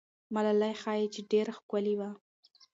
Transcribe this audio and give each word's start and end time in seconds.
ملالۍ 0.33 0.73
ښایي 0.81 1.07
چې 1.13 1.21
ډېره 1.31 1.51
ښکلې 1.57 1.93
وه. 1.99 2.09